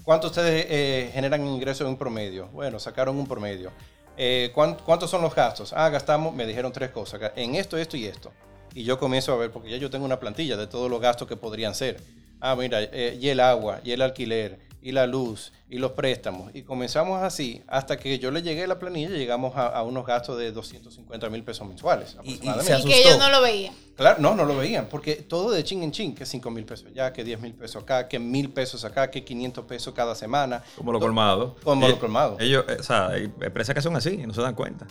[0.03, 2.47] ¿Cuánto ustedes generan ingresos en un promedio?
[2.53, 3.71] Bueno, sacaron un promedio.
[4.17, 5.73] Eh, ¿cuán- ¿Cuántos son los gastos?
[5.73, 8.31] Ah, gastamos, me dijeron tres cosas, en esto, esto y esto.
[8.73, 11.27] Y yo comienzo a ver, porque ya yo tengo una plantilla de todos los gastos
[11.27, 12.01] que podrían ser.
[12.41, 16.53] Ah, mira, eh, y el agua, y el alquiler, y la luz, y los préstamos.
[16.53, 20.05] Y comenzamos así, hasta que yo le llegué a la planilla, llegamos a, a unos
[20.05, 22.15] gastos de 250 mil pesos mensuales.
[22.23, 23.73] Y- y y que ellos no lo veían.
[23.97, 26.85] Claro, no, no lo veían, porque todo de chin en chin, que 5 mil pesos
[26.91, 30.61] allá, que 10 mil pesos acá, que mil pesos acá, que 500 pesos cada semana.
[30.75, 31.55] Como lo colmado.
[31.63, 32.37] Como lo colmado.
[32.39, 34.85] Ellos, eh, o sea, hay empresas que son así y no se dan cuenta.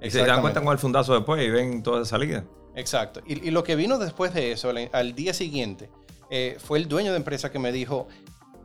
[0.00, 2.44] Y se dan cuenta con el fundazo después y ven toda esa salida.
[2.76, 3.20] Exacto.
[3.26, 5.90] Y, y lo que vino después de eso, al, al día siguiente,
[6.30, 8.06] eh, fue el dueño de empresa que me dijo,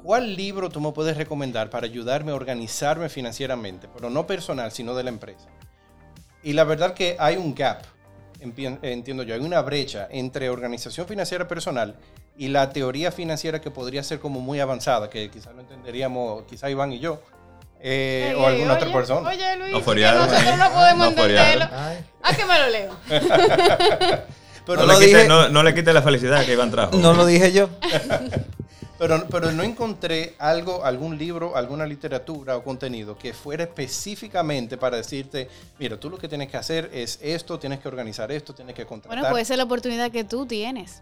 [0.05, 3.87] ¿cuál libro tú me puedes recomendar para ayudarme a organizarme financieramente?
[3.93, 5.47] Pero no personal, sino de la empresa.
[6.43, 7.81] Y la verdad que hay un gap,
[8.39, 11.95] entiendo yo, hay una brecha entre organización financiera personal
[12.37, 16.69] y la teoría financiera que podría ser como muy avanzada, que quizás no entenderíamos, quizá
[16.69, 17.21] Iván y yo,
[17.81, 19.29] eh, Ey, o ey, alguna otra oye, persona.
[19.29, 21.65] Oye, Luis, No nosotros no podemos No entenderlo.
[21.71, 21.97] Ay.
[22.21, 22.95] ¿A qué me lo leo?
[24.65, 26.95] Pero no, lo le quite, dije- no, no le quite la felicidad que Iván trajo.
[26.97, 27.69] No lo dije yo.
[28.97, 34.95] Pero, pero no encontré algo, algún libro, alguna literatura o contenido que fuera específicamente para
[34.97, 38.73] decirte, mira, tú lo que tienes que hacer es esto, tienes que organizar esto, tienes
[38.73, 39.17] que contratar.
[39.19, 41.01] Bueno, puede ser la oportunidad que tú tienes.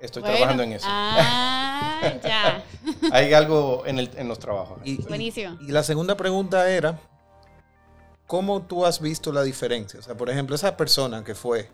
[0.00, 0.86] Estoy Bueno, trabajando en eso.
[0.88, 2.64] Ah, ya.
[3.12, 4.78] Hay algo en, el- en los trabajos.
[4.82, 5.56] Y, y- Buenísimo.
[5.60, 6.98] y la segunda pregunta era,
[8.26, 10.00] ¿cómo tú has visto la diferencia?
[10.00, 11.68] O sea, por ejemplo, esa persona que fue,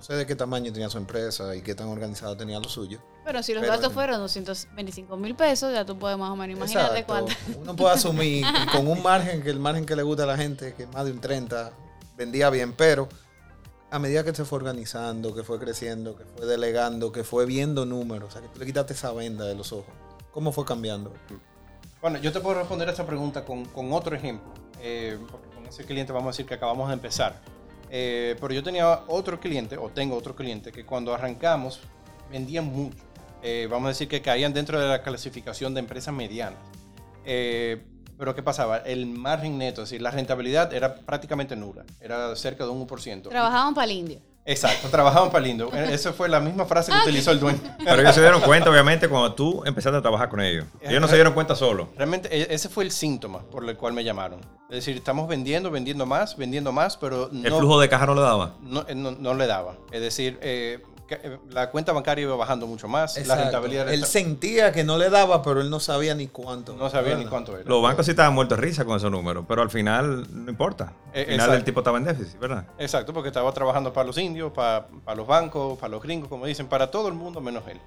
[0.00, 3.00] no sé de qué tamaño tenía su empresa y qué tan organizado tenía lo suyo.
[3.22, 6.56] Pero si los Pero- gastos fueron 225 mil pesos, ya tú puedes más o menos
[6.56, 7.34] imaginarte cuánto.
[7.60, 10.72] Uno puede asumir con un margen, que el margen que le gusta a la gente,
[10.72, 11.72] que más de un 30,
[12.16, 13.10] vendía bien, pero
[13.90, 17.84] a medida que se fue organizando, que fue creciendo, que fue delegando, que fue viendo
[17.84, 19.92] números, o sea, que tú le quitaste esa venda de los ojos,
[20.32, 21.12] ¿cómo fue cambiando?
[22.00, 24.50] Bueno, yo te puedo responder a esta pregunta con, con otro ejemplo.
[24.80, 27.38] eh, porque con ese cliente vamos a decir que acabamos de empezar.
[27.90, 31.80] Eh, pero yo tenía otro cliente, o tengo otro cliente, que cuando arrancamos
[32.30, 32.98] vendían mucho.
[33.42, 36.60] Eh, vamos a decir que caían dentro de la clasificación de empresas medianas.
[37.24, 37.82] Eh,
[38.18, 38.78] pero ¿qué pasaba?
[38.78, 41.84] El margen neto, es decir, la rentabilidad era prácticamente nula.
[42.00, 43.28] Era cerca de un 1%.
[43.28, 44.20] Trabajaban para el indio.
[44.50, 45.70] Exacto, trabajaban para lindo.
[45.72, 47.60] Esa fue la misma frase que utilizó el dueño.
[47.84, 50.64] Pero ellos se dieron cuenta, obviamente, cuando tú empezaste a trabajar con ellos.
[50.80, 51.88] Ellos no se dieron cuenta solo.
[51.96, 54.40] Realmente e- ese fue el síntoma por el cual me llamaron.
[54.68, 58.14] Es decir, estamos vendiendo, vendiendo más, vendiendo más, pero El no, flujo de caja no
[58.14, 58.54] le daba.
[58.60, 59.74] no, eh, no- no le daba.
[59.92, 60.86] Es decir, eh, eh,
[61.50, 63.42] la cuenta bancaria iba bajando mucho más, la Exacto.
[63.44, 66.74] rentabilidad era- Él sentía que no le daba, pero él no sabía ni cuánto.
[66.76, 67.68] no sabía ni cuánto era.
[67.68, 70.84] Los bancos sí estaban muertos de risa con esos números, pero al final no importa.
[70.84, 71.54] Al Eh, final exacto.
[71.54, 72.64] el tipo estaba en déficit, ¿verdad?
[72.78, 76.46] Exacto, porque estaba trabajando para los indios, para, para los bancos, para los gringos, como
[76.46, 77.80] dicen, para todo el mundo menos él.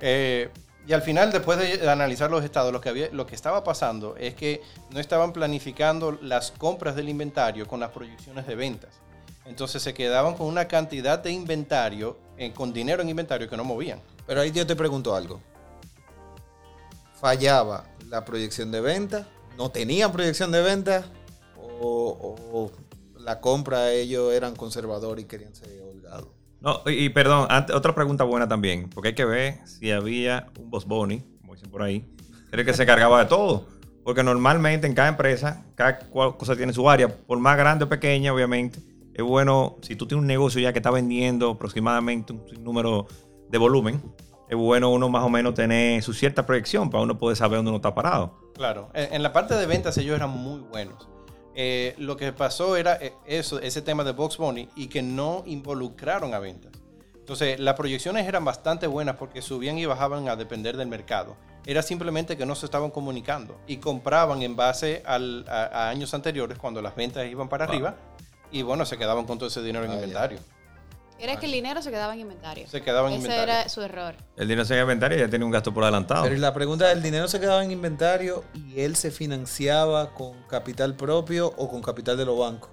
[0.00, 0.48] Eh,
[0.86, 4.16] y al final, después de analizar los estados, lo que, había, lo que estaba pasando
[4.16, 8.90] es que no estaban planificando las compras del inventario con las proyecciones de ventas.
[9.44, 13.64] Entonces se quedaban con una cantidad de inventario, eh, con dinero en inventario que no
[13.64, 14.00] movían.
[14.26, 15.40] Pero ahí yo te pregunto algo.
[17.20, 19.26] ¿Fallaba la proyección de venta?
[19.56, 21.04] ¿No tenían proyección de venta?
[21.80, 22.16] ¿O,
[22.52, 22.70] o
[23.20, 26.28] la compra ellos eran conservadores y querían ser holgados?
[26.60, 30.70] No, y, y perdón, otra pregunta buena también, porque hay que ver si había un
[30.70, 32.04] boss bunny, como dicen por ahí,
[32.52, 33.66] era el que se cargaba de todo.
[34.04, 37.88] Porque normalmente en cada empresa, cada cual- cosa tiene su área, por más grande o
[37.88, 38.80] pequeña, obviamente,
[39.18, 43.06] es bueno, si tú tienes un negocio ya que está vendiendo aproximadamente un número
[43.50, 44.00] de volumen,
[44.48, 47.70] es bueno uno más o menos tener su cierta proyección para uno poder saber dónde
[47.70, 48.38] uno está parado.
[48.54, 51.08] Claro, en, la parte de ventas ellos eran muy buenos.
[51.54, 55.42] Eh, lo que pasó era eh, eso, ese tema de Box Bunny y que no
[55.46, 56.70] involucraron a ventas.
[57.18, 61.36] Entonces, las proyecciones eran bastante buenas porque subían y bajaban a depender del mercado.
[61.66, 66.14] Era simplemente que no se estaban comunicando y compraban en base al- a, a años
[66.14, 67.74] anteriores cuando las ventas iban para Wow.
[67.74, 67.96] arriba
[68.50, 70.00] y bueno, se quedaban con todo ese dinero en Ah, ya.
[70.00, 70.38] inventario.
[71.20, 72.68] Era que el dinero se quedaba en inventario.
[72.68, 73.52] Se quedaba en Ese inventario.
[73.54, 74.14] era su error.
[74.36, 76.22] El dinero se inventario y ya tenía un gasto por adelantado.
[76.22, 80.94] Pero la pregunta ¿el dinero se quedaba en inventario y él se financiaba con capital
[80.94, 82.70] propio o con capital de los bancos?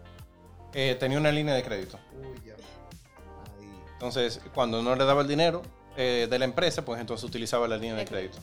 [0.74, 1.98] Eh, tenía una línea de crédito.
[2.14, 2.54] Uy, ya.
[2.54, 3.68] Ahí.
[3.94, 5.64] Entonces, cuando no le daba el dinero
[5.98, 8.38] eh, de la empresa, pues entonces utilizaba la línea de crédito.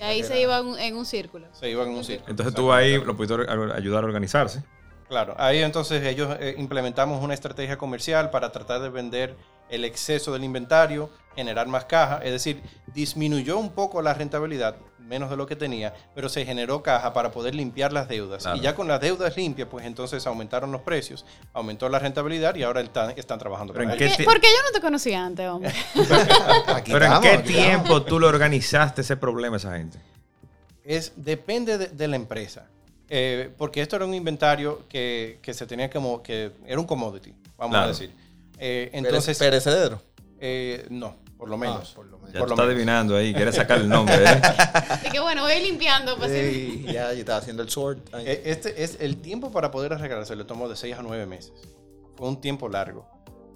[0.00, 1.46] Y ahí se iba en, en un círculo.
[1.52, 2.30] Se iban en un círculo.
[2.30, 3.36] Entonces tú ahí lo pudiste
[3.76, 4.64] ayudar a organizarse.
[5.08, 9.36] Claro, ahí entonces ellos eh, implementamos una estrategia comercial para tratar de vender
[9.68, 15.28] el exceso del inventario, generar más caja, es decir, disminuyó un poco la rentabilidad, menos
[15.28, 18.42] de lo que tenía, pero se generó caja para poder limpiar las deudas.
[18.42, 18.56] Claro.
[18.56, 22.62] Y ya con las deudas limpias, pues entonces aumentaron los precios, aumentó la rentabilidad y
[22.62, 24.16] ahora están, están trabajando Pero con ¿en ellos.
[24.16, 25.72] ¿Qué ¿Por qué yo no te conocía antes, hombre?
[26.86, 29.98] Pero ¿en qué tiempo tú le organizaste ese problema a esa gente?
[30.84, 32.68] Es, depende de, de la empresa.
[33.10, 37.34] Eh, porque esto era un inventario que, que se tenía como que era un commodity,
[37.56, 37.84] vamos Claro.
[37.84, 38.10] a decir.
[38.58, 40.00] Eh, Entonces, perecedero.
[40.40, 41.90] eh, no, por lo menos.
[41.90, 42.32] Ah, por lo menos.
[42.32, 42.76] Ya Por lo estás menos.
[42.76, 44.16] adivinando ahí, quieres sacar el nombre.
[44.24, 44.40] ¿eh?
[44.88, 46.16] Así que bueno, voy limpiando.
[46.16, 46.84] Pues, sí.
[46.86, 47.98] Sí, ya, estaba haciendo el sword.
[48.12, 48.24] ahí.
[48.26, 51.52] Eh, Este es el tiempo para poder arreglarse, le tomó de 6 a 9 meses.
[52.16, 53.06] Fue un tiempo largo.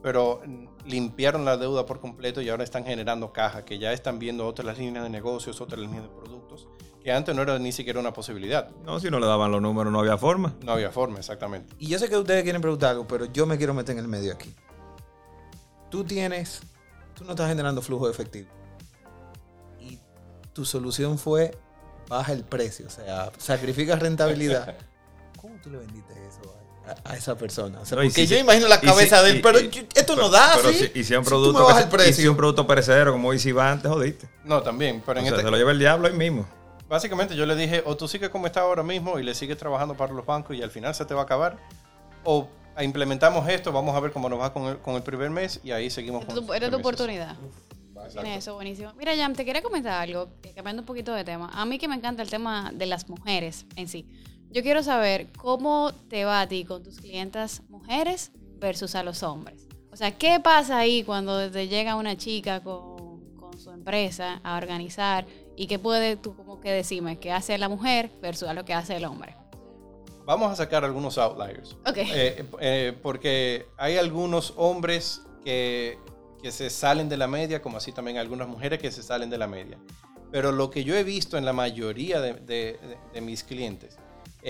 [0.02, 0.42] Pero
[0.84, 4.78] limpiaron la deuda por completo y ahora están generando caja, que ya están viendo otras
[4.78, 6.68] líneas de negocios, otras líneas de productos,
[7.02, 8.70] que antes no era ni siquiera una posibilidad.
[8.84, 10.54] No, si no le daban los números no había forma.
[10.62, 11.74] No había forma, exactamente.
[11.78, 14.08] Y yo sé que ustedes quieren preguntar algo, pero yo me quiero meter en el
[14.08, 14.54] medio aquí.
[15.90, 16.60] Tú tienes,
[17.14, 18.48] tú no estás generando flujo de efectivo.
[19.80, 19.98] Y
[20.52, 21.56] tu solución fue
[22.08, 24.76] baja el precio, o sea, sacrifica rentabilidad.
[25.40, 26.37] ¿Cómo tú le vendiste eso
[27.04, 27.80] a, esa persona?
[27.80, 29.60] O sea, No, y porque si- yo imagino la si- cabeza de él, y- pero
[29.60, 30.90] y- esto no da, Pero ¿sí?
[30.92, 31.66] si, y si es un producto,
[32.06, 34.28] y si es un producto perecedero, como dice Iván, te jodiste.
[34.44, 36.46] No, también, pero O en sea, este- se lo lleva el diablo ahí mismo.
[36.88, 39.94] básicamente yo le dije, o tú sigues como estás ahora mismo y le sigues trabajando
[39.94, 41.58] para los bancos y al final se te va a acabar,
[42.24, 42.48] o
[42.80, 45.70] implementamos esto, vamos a ver cómo nos va con el, con el primer mes y
[45.72, 46.74] ahí seguimos Era con era tu meses.
[46.78, 47.36] oportunidad.
[48.12, 48.92] Tienes eso, buenísimo.
[48.96, 51.50] Mira, Jam, te quería comentar algo, eh, cambiando un poquito de tema.
[51.52, 54.06] A mí que me encanta el tema de las mujeres en sí.
[54.50, 59.22] Yo quiero saber cómo te va a ti con tus clientas mujeres versus a los
[59.22, 59.66] hombres.
[59.92, 64.56] O sea, ¿qué pasa ahí cuando te llega una chica con, con su empresa a
[64.56, 68.64] organizar y qué puede tú como que decirme qué hace la mujer versus a lo
[68.64, 69.34] que hace el hombre?
[70.24, 71.72] Vamos a sacar algunos outliers.
[71.86, 71.96] Ok.
[71.98, 75.98] Eh, eh, porque hay algunos hombres que,
[76.42, 79.38] que se salen de la media, como así también algunas mujeres que se salen de
[79.38, 79.78] la media.
[80.30, 83.96] Pero lo que yo he visto en la mayoría de, de- de- de mis clientes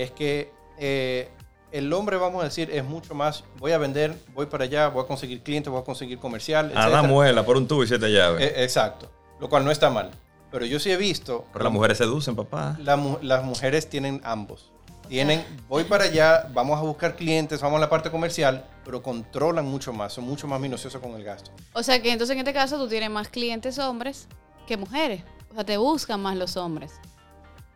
[0.01, 1.29] es que eh,
[1.71, 5.03] el hombre, vamos a decir, es mucho más, voy a vender, voy para allá, voy
[5.03, 6.89] a conseguir clientes, voy a conseguir comercial, A etcétera.
[7.01, 8.41] la muela por un tubo y siete llaves.
[8.41, 10.11] Eh, exacto, lo cual no está mal.
[10.51, 12.75] Pero yo sí he visto, Pero las mujeres seducen, papá.
[12.81, 14.71] la las mujeres tienen ambos.
[15.07, 19.65] Tienen, voy para allá, vamos a buscar clientes, vamos a la parte comercial, pero controlan
[19.65, 21.49] mucho más, son mucho más minuciosos con el gasto.
[21.73, 24.27] O sea que entonces en este caso tú tienes más clientes hombres
[24.67, 25.23] que mujeres.
[25.51, 26.91] O sea, te buscan más los hombres.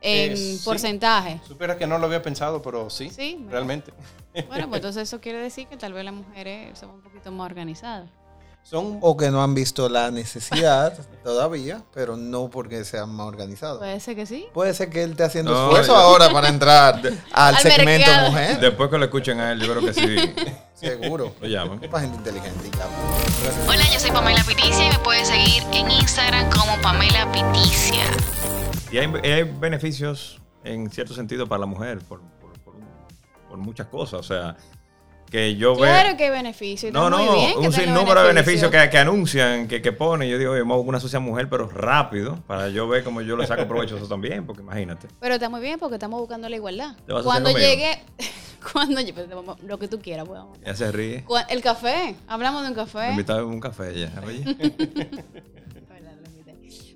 [0.05, 0.61] En Eh, sí.
[0.65, 1.39] porcentaje.
[1.47, 3.51] Supera que no lo había pensado, pero sí, Sí, mira.
[3.53, 3.93] realmente.
[4.49, 7.45] Bueno, pues entonces eso quiere decir que tal vez las mujeres son un poquito más
[7.45, 8.09] organizadas.
[8.65, 13.79] Son, O que no han visto la necesidad todavía, pero no porque sean más organizados.
[13.79, 14.45] Puede ser que sí.
[14.53, 16.95] Puede ser que él esté haciendo No, esfuerzo yo- ahora para entrar
[17.33, 18.31] al, Al segmento mercado.
[18.31, 18.59] mujer.
[18.61, 20.15] Después que lo escuchen a él, yo creo que sí
[20.75, 21.33] Seguro.
[21.41, 21.79] lo llaman.
[21.79, 22.69] Para gente inteligente.
[22.77, 23.69] ya.
[23.69, 28.03] Hola, yo soy Pamela Piticia y me puedes seguir en Instagram como Pamela Piticia.
[28.93, 32.87] Y hay, hay beneficios en cierto sentido para la mujer por, por- por un-
[33.49, 34.19] por muchas cosas.
[34.19, 34.55] O sea,
[35.31, 35.85] que yo veo.
[35.85, 36.89] Claro que hay beneficio.
[36.89, 38.69] y No, no, bien un sinnúmero de beneficio.
[38.69, 40.29] beneficios que, que anuncian, que, que ponen.
[40.29, 43.35] Yo digo, oye, vamos a una sociedad mujer, pero rápido, para yo ver cómo yo
[43.35, 45.07] le saco provecho eso también, porque imagínate.
[45.19, 46.95] Pero está muy bien porque estamos buscando la igualdad.
[47.07, 47.99] ¿Te vas a Cuando llegue,
[48.73, 49.27] cuando llegue, pues,
[49.63, 50.59] lo que tú quieras, vamos.
[50.61, 51.25] Ella se ríe.
[51.49, 53.09] El café, hablamos de un Me café.
[53.09, 54.13] invitaba a un café ya.
[54.23, 54.43] Oye.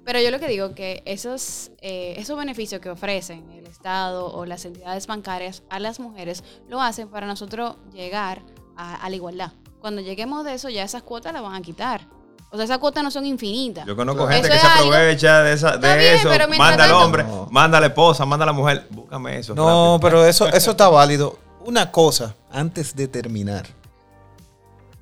[0.07, 4.45] Pero yo lo que digo que esos, eh, esos beneficios que ofrecen el Estado o
[4.45, 8.41] las entidades bancarias a las mujeres lo hacen para nosotros llegar
[8.77, 9.51] a, a la igualdad.
[9.81, 12.07] Cuando lleguemos de eso, ya esas cuotas las van a quitar.
[12.51, 13.85] O sea, esas cuotas no son infinitas.
[13.85, 14.41] Yo conozco Claro.
[14.41, 16.29] gente Eso que se algo- aprovecha de, esa, Está de bien, eso.
[16.57, 17.47] Manda al hombre, No.
[17.51, 18.87] manda a la esposa, manda a la mujer.
[18.89, 19.55] Búscame eso.
[19.55, 19.99] No, rápido.
[19.99, 21.37] pero eso, eso está válido.
[21.65, 23.65] Una cosa, antes de terminar.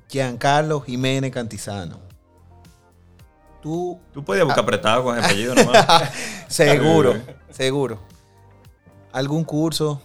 [0.08, 2.00] Giancarlo Jiménez Cantizano.
[3.66, 5.84] Tú Tú podías buscar apretado con el apellido nomás.
[6.46, 7.16] Seguro,
[7.50, 7.98] seguro.
[9.12, 10.00] ¿Algún curso?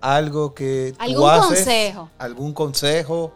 [0.00, 1.46] ¿Algo que tú ¿Algún haces?
[1.64, 2.10] consejo?
[2.16, 3.34] ¿Algún consejo?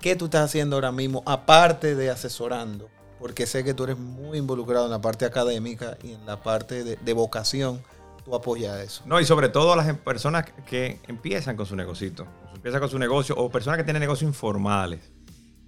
[0.00, 1.24] ¿Qué tú estás haciendo ahora mismo?
[1.26, 2.88] Aparte de asesorando.
[3.18, 6.84] Porque sé que tú eres muy involucrado en la parte académica y en la parte
[6.84, 7.82] de, de vocación.
[8.24, 9.02] Tú apoyas eso.
[9.04, 13.00] No, y sobre todo las em- personas que empiezan con su negocito, empiezan con su
[13.00, 15.00] negocio, o personas que tienen negocios informales,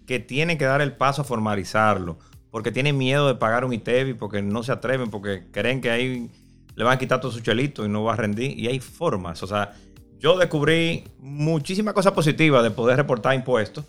[0.06, 2.16] que tienen que dar el paso a formalizarlo,
[2.54, 6.30] porque tienen miedo de pagar un ITEVI, porque no se atreven, porque creen que ahí
[6.76, 8.56] le van a quitar todo su chelito y no va a rendir.
[8.56, 9.42] Y hay formas.
[9.42, 9.74] O sea,
[10.20, 13.84] yo descubrí muchísimas cosas positivas de poder reportar impuestos.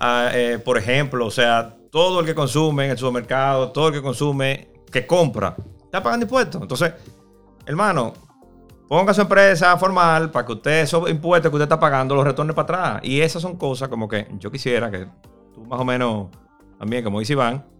[0.00, 3.94] Ah, eh, por ejemplo, o sea, todo el que consume en el supermercado, todo el
[3.94, 5.54] que consume, que compra,
[5.84, 6.60] está pagando impuestos.
[6.60, 6.94] Entonces,
[7.66, 8.14] hermano,
[8.88, 12.52] ponga su empresa formal para que usted esos impuestos que usted está pagando los retorne
[12.52, 13.00] para atrás.
[13.04, 15.06] Y esas son cosas como que yo quisiera que
[15.54, 16.26] tú más o menos,
[16.80, 17.77] también como dice Iván,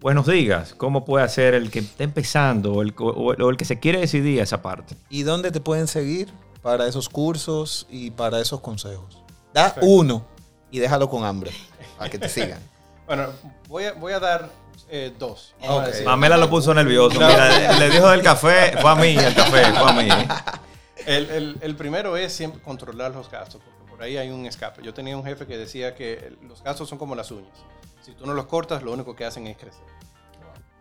[0.00, 3.56] pues nos digas cómo puede hacer el que está empezando o el, o- o el
[3.56, 4.96] que se quiere decidir a esa parte.
[5.10, 6.32] ¿Y dónde te pueden seguir
[6.62, 9.22] para esos cursos y para esos consejos?
[9.54, 10.24] Da uno
[10.70, 11.50] y déjalo con hambre
[11.96, 12.60] para que te sigan.
[13.06, 13.28] bueno,
[13.68, 14.50] voy a, voy a dar
[14.90, 15.54] eh, dos.
[15.60, 15.86] vamos a Ok.
[15.88, 16.04] decir.
[16.06, 17.18] Mamela lo puso nervioso.
[17.20, 17.26] No.
[17.28, 20.08] Mira, le dijo del café, fue a mí el café, fue a mí.
[21.06, 24.82] El, el- el primero es siempre controlar los gastos, porque por ahí hay un escape.
[24.82, 27.56] Yo tenía un jefe que decía que los gastos son como las uñas.
[28.00, 29.84] Si tú no los cortas, lo único que hacen es crecer.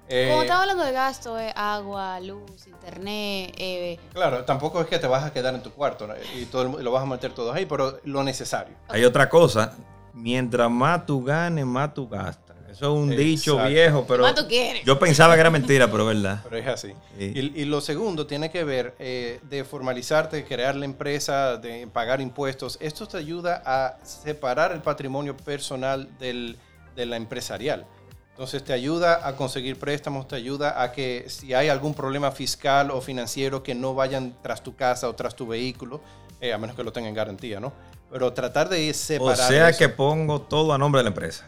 [0.10, 5.00] Eh, Como estaba hablando de gasto, eh, agua, luz, internet, eh, Claro, tampoco es que
[5.00, 6.14] te vas a quedar en tu cuarto ¿no?
[6.38, 8.74] y todo el lo vas a meter todo ahí, pero lo necesario.
[8.88, 9.74] Hay otra cosa.
[10.14, 12.56] Mientras más tú ganes, más tú gastas.
[12.72, 14.84] Eso es un dicho viejo, pero ¿Más tú quieres?
[14.86, 16.40] yo pensaba que era mentira, pero es verdad.
[16.44, 16.94] Pero es así.
[17.18, 17.32] Sí.
[17.36, 22.22] Y, y lo segundo tiene que ver eh, de formalizarte, crear la empresa, de pagar
[22.22, 22.78] impuestos.
[22.80, 26.58] Esto te ayuda a separar el patrimonio personal del,
[26.98, 27.86] de la empresarial.
[28.32, 32.92] Entonces te ayuda a conseguir préstamos, te ayuda a que si hay algún problema fiscal
[32.92, 36.02] o financiero que no vayan tras tu casa o tras tu vehículo,
[36.42, 37.72] eh, a menos que lo tengan en garantía, ¿no?
[38.12, 39.38] Pero tratar de O separar.
[39.38, 39.80] sea eso.
[39.80, 41.46] que pongo todo a nombre de la empresa.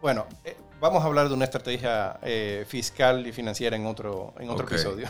[0.00, 4.48] Bueno, eh, vamos a hablar de una estrategia eh, fiscal y financiera en otro, en
[4.50, 5.08] otro episodio.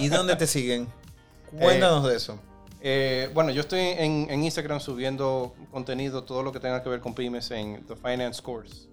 [0.00, 0.88] ¿Y dónde te siguen?
[1.58, 2.38] Cuéntanos de eso.
[2.84, 7.00] Eh, bueno, yo estoy en, en Instagram subiendo contenido, todo lo que tenga que ver
[7.00, 8.88] con pymes en The Finance Course.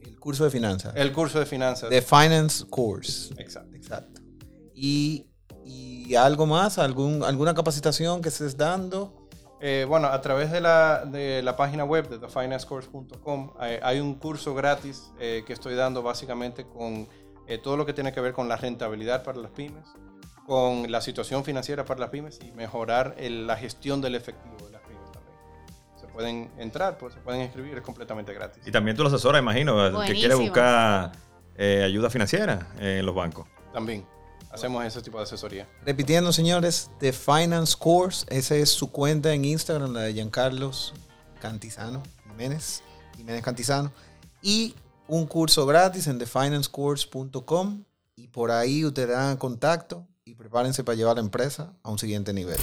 [0.00, 0.92] El curso de finanzas.
[0.96, 1.88] El curso de finanzas.
[1.88, 3.32] The Finance Course.
[3.38, 3.76] Exacto.
[3.76, 4.20] Exacto.
[4.74, 5.28] Y,
[5.64, 9.28] y algo más, algún, alguna capacitación que estés dando.
[9.60, 14.52] Eh, bueno, a través de la, de la página web de thefinancecourse.com hay un curso
[14.52, 17.08] gratis eh, que estoy dando básicamente con
[17.62, 19.86] todo lo que tiene que ver con la rentabilidad para las pymes,
[20.46, 24.72] con la situación financiera para las pymes y mejorar el- la gestión del efectivo de
[24.72, 25.36] las pymes también.
[26.00, 28.62] Se pueden entrar, pues se pueden inscribir, es completamente gratis.
[28.66, 30.40] Y también tú lo asesoras, imagino, el que quiere Buenísimo.
[30.42, 31.12] buscar
[31.56, 33.46] eh, ayuda financiera en los bancos.
[33.72, 34.06] También
[34.52, 35.66] hacemos ese tipo de asesoría.
[35.84, 40.92] Repitiendo, señores, The Finance Course, esa es su cuenta en Instagram, la de Giancarlos
[41.40, 42.82] Cantizano, Jiménez,
[43.16, 43.90] Jiménez Cantizano,
[44.42, 44.74] y
[45.08, 47.84] un curso gratis en thefinancecourse.com
[48.16, 52.32] y por ahí ustedes dan contacto y prepárense para llevar la empresa a un siguiente
[52.32, 52.56] nivel.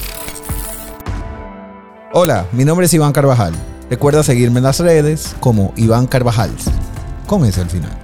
[2.12, 3.54] Hola, mi nombre es Iván Carvajal.
[3.88, 6.50] Recuerda seguirme en las redes como Iván Carvajal,
[7.26, 8.03] con al final.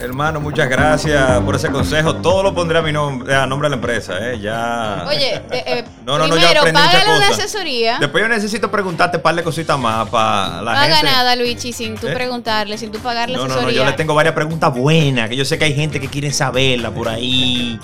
[0.00, 2.14] Hermano, muchas gracias por ese consejo.
[2.16, 4.38] Todo lo pondré a mi nombre, a nombre de la empresa, ¿eh?
[4.38, 5.04] Ya.
[5.08, 7.38] Oye, eh, eh, No, no, no, primero, aprendí págale una cosas.
[7.46, 7.98] asesoría.
[7.98, 11.10] Después yo necesito preguntarte un par de cositas más para la no haga gente.
[11.10, 12.12] nada, Luigi, sin tú ¿Eh?
[12.14, 13.78] preguntarle, sin tú pagarle No, no, asesoría.
[13.80, 16.30] no, yo le tengo varias preguntas buenas, que yo sé que hay gente que quiere
[16.32, 17.80] saberla por ahí.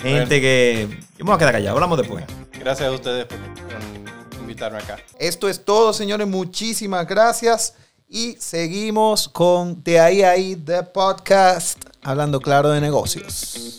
[0.00, 0.86] Gente que...
[1.18, 2.24] Yo me voy a quedar callado, hablamos después.
[2.60, 4.98] Gracias a ustedes por, por invitarme acá.
[5.18, 6.28] Esto es todo, señores.
[6.28, 7.74] Muchísimas gracias.
[8.08, 13.76] Y seguimos con De ahí ahí, The Podcast, hablando claro de negocios.